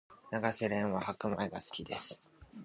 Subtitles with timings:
[0.31, 2.19] 永瀬廉は白米が好きです